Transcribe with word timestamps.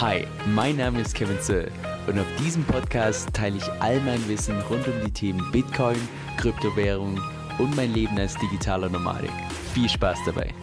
Hi, 0.00 0.26
mein 0.46 0.78
Name 0.78 1.02
ist 1.02 1.14
Kevin 1.14 1.38
Zöll 1.42 1.70
und 2.06 2.18
auf 2.18 2.24
diesem 2.38 2.64
Podcast 2.64 3.34
teile 3.34 3.58
ich 3.58 3.70
all 3.82 4.00
mein 4.00 4.26
Wissen 4.28 4.58
rund 4.62 4.88
um 4.88 4.94
die 5.04 5.12
Themen 5.12 5.52
Bitcoin, 5.52 5.98
Kryptowährung 6.38 7.20
und 7.58 7.76
mein 7.76 7.92
Leben 7.92 8.18
als 8.18 8.34
digitaler 8.38 8.88
Nomadik. 8.88 9.30
Viel 9.74 9.90
Spaß 9.90 10.16
dabei! 10.24 10.54